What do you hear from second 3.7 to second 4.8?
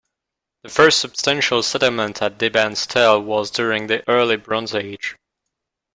the Early Bronze